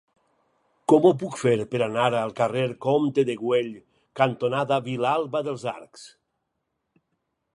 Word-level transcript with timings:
Com 0.91 1.03
ho 1.07 1.09
puc 1.23 1.35
fer 1.41 1.51
per 1.73 1.81
anar 1.87 2.07
al 2.19 2.33
carrer 2.39 2.63
Comte 2.87 3.25
de 3.29 3.35
Güell 3.43 3.69
cantonada 4.21 4.81
Vilalba 4.89 5.43
dels 5.49 5.67
Arcs? 5.77 6.09